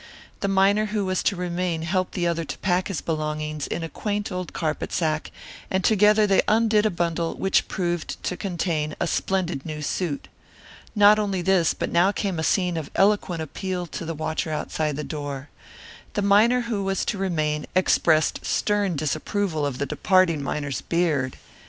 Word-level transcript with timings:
The 0.39 0.47
miner 0.47 0.85
who 0.87 1.05
was 1.05 1.21
to 1.21 1.35
remain 1.35 1.83
helped 1.83 2.13
the 2.13 2.25
other 2.25 2.43
to 2.43 2.57
pack 2.57 2.87
his 2.87 3.01
belongings 3.01 3.67
in 3.67 3.83
a 3.83 3.87
quaint 3.87 4.31
old 4.31 4.51
carpet 4.51 4.91
sack, 4.91 5.29
and 5.69 5.83
together 5.83 6.25
they 6.25 6.41
undid 6.47 6.87
a 6.87 6.89
bundle 6.89 7.35
which 7.35 7.67
proved 7.67 8.17
to 8.23 8.35
contain 8.35 8.95
a 8.99 9.05
splendid 9.05 9.63
new 9.63 9.83
suit. 9.83 10.27
Not 10.95 11.19
only 11.19 11.43
this, 11.43 11.75
but 11.75 11.91
now 11.91 12.11
came 12.11 12.39
a 12.39 12.43
scene 12.43 12.77
of 12.77 12.89
eloquent 12.95 13.43
appeal 13.43 13.85
to 13.85 14.03
the 14.03 14.15
watcher 14.15 14.49
outside 14.49 14.95
the 14.95 15.03
door. 15.03 15.49
The 16.13 16.23
miner 16.23 16.61
who 16.61 16.83
was 16.83 17.05
to 17.05 17.19
remain 17.19 17.67
expressed 17.75 18.43
stern 18.43 18.95
disapproval 18.95 19.67
of 19.67 19.77
the 19.77 19.85
departing 19.85 20.41
miner's 20.41 20.81
beard. 20.81 21.37